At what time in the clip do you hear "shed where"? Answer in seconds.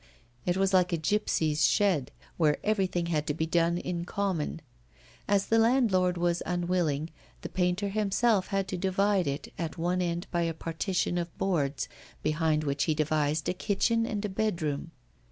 1.67-2.57